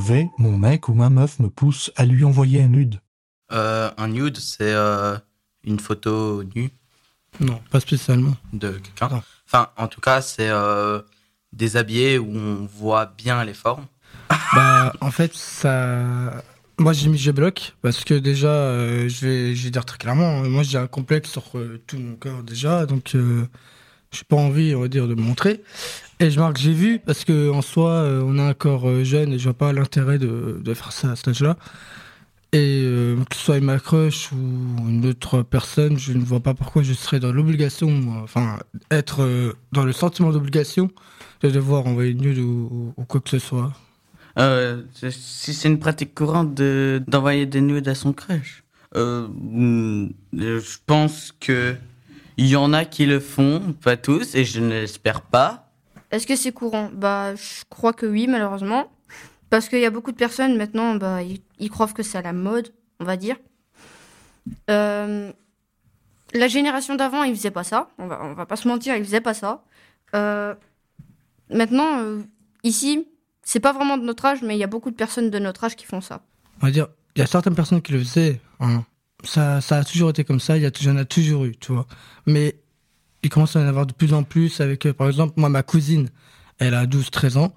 [0.00, 3.00] V, mon mec ou ma meuf me pousse à lui envoyer un nude
[3.52, 5.16] Euh, un nude, c'est euh,
[5.64, 6.70] une photo nue
[7.40, 8.36] Non, pas spécialement.
[8.52, 9.22] de quelqu'un.
[9.46, 11.00] Enfin, en tout cas, c'est euh,
[11.52, 13.86] déshabillé où on voit bien les formes.
[14.54, 16.42] Bah, en fait, ça.
[16.78, 19.98] Moi, j'ai mis je bloque parce que déjà, euh, je, vais, je vais dire très
[19.98, 23.46] clairement, moi j'ai un complexe sur euh, tout mon corps déjà, donc euh,
[24.12, 25.62] j'ai pas envie, on va dire, de me montrer.
[26.18, 29.04] Et je marque j'ai vu parce que en soi, euh, on a un corps euh,
[29.04, 31.56] jeune et je vois pas l'intérêt de, faire ça à cet âge-là.
[32.52, 34.36] Et euh, que ce soit ma crush ou
[34.88, 38.58] une autre personne, je ne vois pas pourquoi je serais dans l'obligation, enfin,
[38.90, 40.90] être dans le sentiment d'obligation
[41.42, 43.72] de devoir envoyer une nude ou, quoi que ce soit.
[45.10, 48.64] Si c'est une pratique courante de d'envoyer des nudes à son crush,
[48.96, 51.76] hmm, je pense que
[52.40, 55.70] il y en a qui le font, pas tous, et je ne l'espère pas.
[56.10, 56.88] Est-ce que c'est courant?
[56.90, 58.90] Bah, je crois que oui, malheureusement.
[59.50, 62.22] Parce qu'il y a beaucoup de personnes maintenant, bah, ils, ils croient que c'est à
[62.22, 63.36] la mode, on va dire.
[64.70, 65.30] Euh,
[66.32, 67.90] la génération d'avant, ils faisaient pas ça.
[67.98, 69.62] On va, on va pas se mentir, ils faisaient pas ça.
[70.14, 70.54] Euh,
[71.50, 72.22] maintenant, euh,
[72.62, 73.06] ici,
[73.42, 75.64] c'est pas vraiment de notre âge, mais il y a beaucoup de personnes de notre
[75.64, 76.22] âge qui font ça.
[76.62, 78.40] on va dire, il y a certaines personnes qui le faisaient.
[78.60, 78.86] hein.
[79.24, 81.56] Ça, ça a toujours été comme ça, il y, a, y en a toujours eu,
[81.56, 81.86] tu vois.
[82.26, 82.56] Mais
[83.22, 85.62] il commence à en avoir de plus en plus avec, euh, par exemple, moi, ma
[85.62, 86.08] cousine,
[86.58, 87.54] elle a 12-13 ans.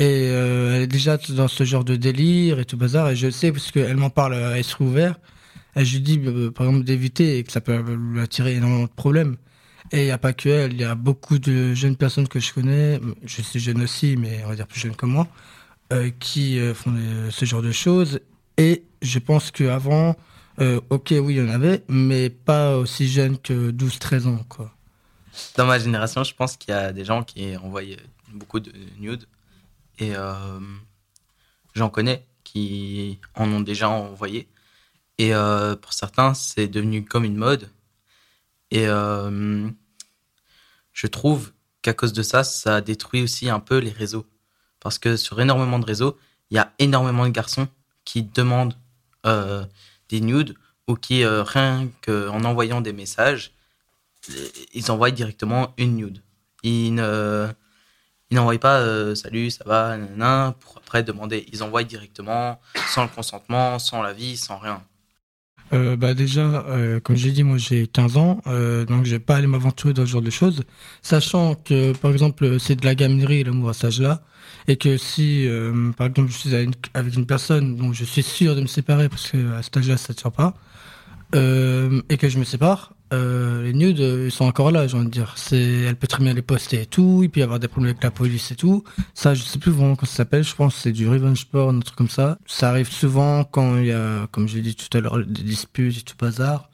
[0.00, 3.10] Et euh, elle est déjà dans ce genre de délire et tout bazar.
[3.10, 5.16] Et je sais, parce qu'elle m'en parle à esprit ouvert.
[5.76, 8.84] Et je lui dis, euh, par exemple, d'éviter et que ça peut lui attirer énormément
[8.84, 9.36] de problèmes.
[9.92, 12.40] Et il n'y a pas que elle, il y a beaucoup de jeunes personnes que
[12.40, 15.28] je connais, je suis jeune aussi, mais on va dire plus jeune que moi,
[15.92, 16.94] euh, qui euh, font
[17.30, 18.20] ce genre de choses.
[18.56, 20.16] Et je pense qu'avant,
[20.60, 24.72] euh, ok, oui, il y en avait, mais pas aussi jeunes que 12-13 ans, quoi.
[25.56, 27.82] Dans ma génération, je pense qu'il y a des gens qui envoient
[28.32, 29.26] beaucoup de nudes.
[29.98, 30.60] Et euh,
[31.74, 34.48] j'en connais qui en ont déjà envoyé.
[35.18, 37.70] Et euh, pour certains, c'est devenu comme une mode.
[38.70, 39.68] Et euh,
[40.92, 41.52] je trouve
[41.82, 44.26] qu'à cause de ça, ça détruit aussi un peu les réseaux.
[44.80, 46.18] Parce que sur énormément de réseaux,
[46.50, 47.68] il y a énormément de garçons
[48.04, 48.76] qui demandent
[49.26, 49.64] euh,
[50.14, 50.54] des nudes
[50.86, 53.52] ou qui, euh, rien qu'en envoyant des messages,
[54.72, 56.22] ils envoient directement une nude.
[56.62, 57.48] Ils ne,
[58.30, 61.46] ils n'envoient pas euh, salut, ça va, nanana, pour après demander.
[61.52, 64.82] Ils envoient directement, sans le consentement, sans l'avis, sans rien.
[65.72, 69.18] Euh, bah déjà, euh, comme j'ai dit, moi j'ai 15 ans, euh, donc je vais
[69.18, 70.62] pas aller m'aventurer dans ce genre de choses,
[71.02, 74.22] sachant que par exemple c'est de la gaminerie l'amour à cet âge-là,
[74.68, 78.54] et que si euh, par exemple je suis avec une, personne dont je suis sûr
[78.54, 80.54] de me séparer parce que à cet âge-là ça ne tient pas,
[81.34, 84.96] euh, et que je me sépare, euh, les nudes euh, ils sont encore là, j'ai
[84.96, 85.34] envie de dire.
[85.52, 88.02] Elle peut très bien les poster et tout, il peut y avoir des problèmes avec
[88.02, 88.84] la police et tout.
[89.14, 90.44] Ça, je sais plus vraiment comment ça s'appelle.
[90.44, 92.38] Je pense que c'est du revenge porn, un truc comme ça.
[92.46, 95.98] Ça arrive souvent quand il y a, comme j'ai dit tout à l'heure, des disputes
[95.98, 96.70] et tout bazar.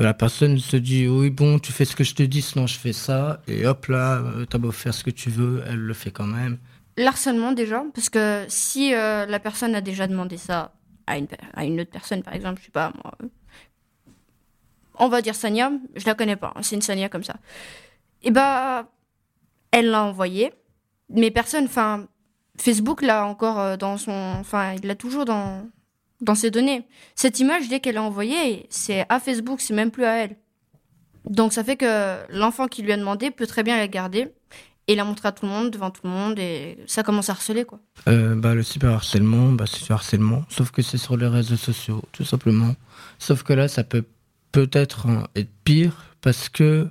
[0.00, 2.66] Euh, La personne se dit oui bon tu fais ce que je te dis sinon
[2.66, 5.92] je fais ça et hop là t'as beau faire ce que tu veux elle le
[5.92, 6.56] fait quand même
[6.96, 10.72] L'harcèlement déjà, parce que si la personne a déjà demandé ça
[11.06, 13.14] à une, autre personne, par exemple, je sais pas moi,
[14.98, 17.36] on va dire Sania, je la connais pas, hein, c'est une Sania comme ça.
[18.22, 18.88] Et bah,
[19.70, 20.52] elle l'a envoyé,
[21.10, 22.06] mais personne, enfin,
[22.58, 25.66] Facebook l'a encore euh, dans son, enfin, il l'a toujours dans
[26.20, 26.86] dans ses données.
[27.16, 30.36] Cette image, dès qu'elle l'a envoyée, c'est à Facebook, c'est même plus à elle.
[31.28, 34.32] Donc ça fait que l'enfant qui lui a demandé peut très bien la garder
[34.88, 37.32] et la montrer à tout le monde, devant tout le monde, et ça commence à
[37.32, 37.78] harceler, quoi.
[38.08, 42.02] Euh, bah, le cyberharcèlement, bah, c'est du harcèlement, sauf que c'est sur les réseaux sociaux,
[42.10, 42.74] tout simplement.
[43.20, 44.04] Sauf que là, ça peut
[44.52, 46.88] peut-être être pire parce que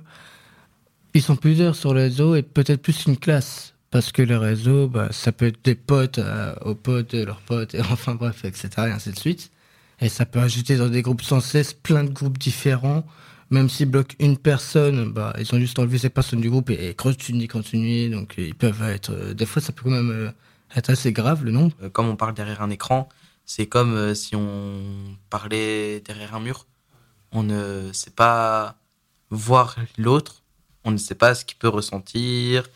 [1.14, 3.74] ils sont plusieurs sur les réseaux et peut-être plus qu'une classe.
[3.90, 7.42] Parce que les réseaux, bah, ça peut être des potes euh, aux potes de leurs
[7.42, 8.68] potes, et enfin bref, etc.
[8.78, 9.50] et ainsi de suite.
[10.00, 13.04] Et ça peut ajouter dans des groupes sans cesse plein de groupes différents.
[13.50, 16.88] Même s'ils bloquent une personne, bah, ils ont juste enlevé cette personne du groupe et,
[16.88, 18.08] et continuer, continuer.
[18.08, 19.10] Donc ils peuvent être.
[19.12, 20.30] euh, des fois, ça peut quand même euh,
[20.76, 21.74] être assez grave le nombre.
[21.92, 23.08] Comme on parle derrière un écran,
[23.44, 24.80] c'est comme si on
[25.30, 26.66] parlait derrière un mur.
[27.32, 28.76] On ne sait pas
[29.30, 30.42] voir l'autre,
[30.84, 32.68] on ne sait pas ce qu'il peut ressentir,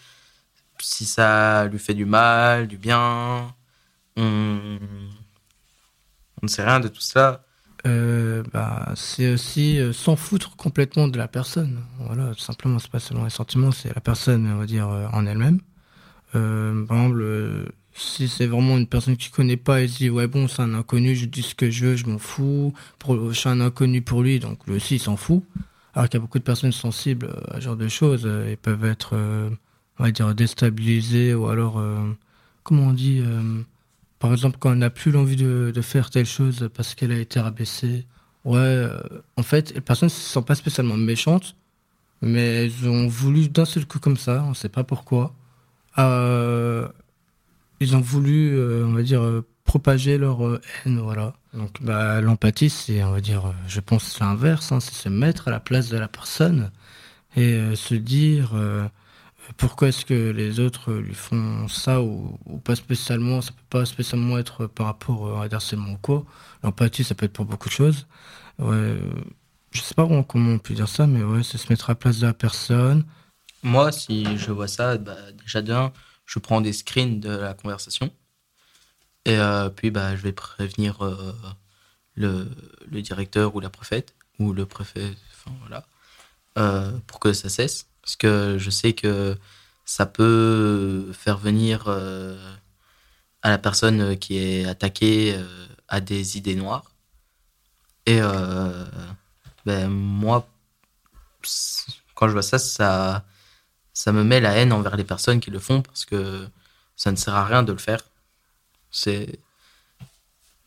[0.80, 3.54] si ça lui fait du mal, du bien.
[4.16, 4.78] On,
[6.42, 7.44] on ne sait rien de tout ça.
[7.86, 11.84] Euh, bah, c'est aussi euh, s'en foutre complètement de la personne.
[12.00, 15.26] Voilà, simplement, c'est pas seulement les sentiments, c'est la personne, on va dire, euh, en
[15.26, 15.60] elle-même.
[16.32, 20.26] Par exemple, si c'est vraiment une personne que tu connais pas et se dit, ouais,
[20.26, 22.74] bon, c'est un inconnu, je dis ce que je veux, je m'en fous.
[23.08, 25.42] Je suis un inconnu pour lui, donc lui aussi, il s'en fout.
[25.94, 28.50] Alors qu'il y a beaucoup de personnes sensibles euh, à ce genre de choses, euh,
[28.50, 29.48] ils peuvent être, euh,
[29.98, 31.82] on va dire, déstabilisées ou alors,
[32.64, 33.22] comment on dit,
[34.18, 37.40] par exemple, quand on n'a plus l'envie de, faire telle chose parce qu'elle a été
[37.40, 38.04] rabaissée,
[38.44, 38.88] ouais,
[39.36, 41.56] en fait, les personnes ne se sentent pas spécialement méchantes,
[42.20, 45.34] mais elles ont voulu d'un seul coup comme ça, on ne sait pas pourquoi.
[47.80, 51.34] Ils ont voulu, euh, on va dire, euh, propager leur euh, haine, voilà.
[51.54, 55.50] Donc, bah, l'empathie, c'est, on va dire, je pense l'inverse, hein, c'est se mettre à
[55.50, 56.70] la place de la personne
[57.36, 58.52] et se dire
[59.58, 63.84] pourquoi est-ce que les autres lui font ça ou, ou pas spécialement, ça peut pas
[63.84, 66.24] spécialement être par rapport à harcèlement ou quoi.
[66.62, 68.06] L'empathie, ça peut être pour beaucoup de choses.
[68.58, 68.96] Ouais,
[69.70, 71.92] je sais pas vraiment comment on peut dire ça, mais ouais, c'est se mettre à
[71.92, 73.04] la place de la personne.
[73.62, 75.92] Moi, si je vois ça, bah, déjà d'un,
[76.26, 78.10] je prends des screens de la conversation.
[79.24, 81.32] Et euh, puis, bah, je vais prévenir euh,
[82.14, 82.48] le,
[83.02, 85.86] directeur ou la préfète, ou le préfet, enfin voilà,
[86.58, 87.86] euh, pour que ça cesse.
[88.02, 89.36] Parce que je sais que
[89.84, 91.88] ça peut faire venir
[93.42, 95.36] à la personne qui est attaquée
[95.88, 96.92] à des idées noires.
[98.06, 98.20] Et
[99.64, 100.48] ben, moi,
[102.14, 103.24] quand je vois ça, ça,
[103.96, 106.46] ça me met la haine envers les personnes qui le font parce que
[106.96, 108.00] ça ne sert à rien de le faire.
[108.90, 109.40] C'est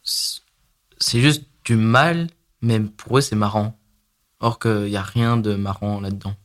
[0.01, 2.27] c'est juste du mal,
[2.63, 3.79] mais pour eux c'est marrant.
[4.39, 6.35] Or qu'il n'y a rien de marrant là-dedans.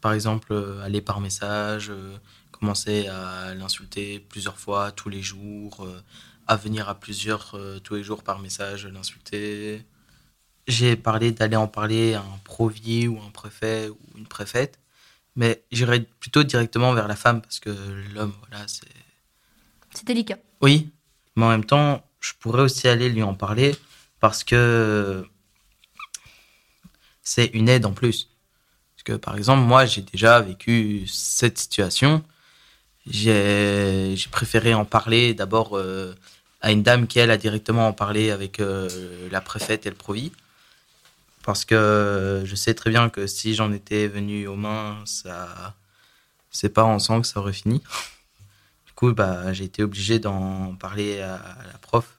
[0.00, 2.16] Par exemple, euh, aller par message, euh,
[2.50, 6.02] commencer à l'insulter plusieurs fois tous les jours, euh,
[6.46, 7.54] à venir à plusieurs
[7.84, 9.84] tous les jours par message, l'insulter.
[10.66, 14.78] J'ai parlé d'aller en parler à un provi ou un préfet ou une préfète,
[15.36, 17.70] mais j'irais plutôt directement vers la femme parce que
[18.14, 18.88] l'homme, voilà, c'est.
[19.94, 20.38] C'est délicat.
[20.60, 20.90] Oui,
[21.36, 23.74] mais en même temps, je pourrais aussi aller lui en parler
[24.20, 25.26] parce que
[27.22, 28.30] c'est une aide en plus.
[28.94, 32.24] Parce que par exemple, moi, j'ai déjà vécu cette situation.
[33.06, 36.14] J'ai préféré en parler d'abord euh,
[36.60, 39.96] à une dame qui, elle, a directement en parlé avec euh, la préfète et le
[39.96, 40.32] provis.
[41.46, 45.76] Parce que je sais très bien que si j'en étais venu aux mains, ça.
[46.50, 47.82] C'est pas en sang que ça aurait fini.
[48.86, 51.38] Du coup, bah, j'ai été obligé d'en parler à,
[51.70, 52.18] la prof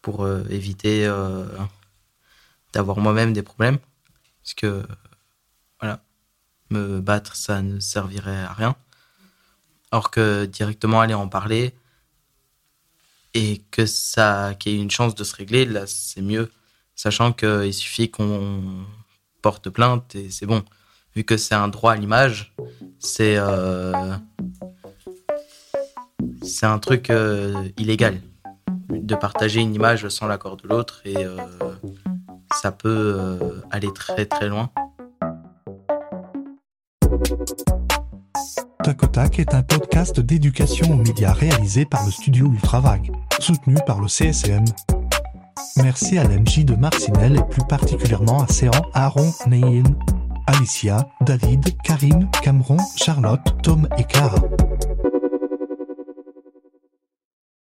[0.00, 1.44] pour euh, éviter euh,
[2.72, 3.78] d'avoir moi-même des problèmes.
[4.42, 4.86] Parce que,
[5.80, 6.00] voilà,
[6.70, 8.76] me battre, ça ne servirait à rien.
[9.90, 11.74] Alors que directement aller en parler
[13.34, 16.48] et que ça, qu'il y ait une chance de se régler, là, c'est mieux.
[16.96, 18.62] Sachant qu'il suffit qu'on
[19.42, 20.62] porte plainte et c'est bon.
[21.14, 22.54] Vu que c'est un droit à l'image,
[22.98, 24.14] c'est euh,
[26.62, 28.20] un truc euh, illégal
[28.90, 31.36] de partager une image sans l'accord de l'autre et euh,
[32.54, 34.70] ça peut aller très très loin.
[38.82, 43.76] Tac au Tac est un podcast d'éducation aux médias réalisé par le studio Ultravague, soutenu
[43.86, 44.64] par le CSM.
[45.82, 49.84] Merci à l'MJ de Marcinelle et plus particulièrement à Séan, Aaron, Neyin,
[50.46, 54.36] Alicia, David, Karine, Cameron, Charlotte, Tom et Clara.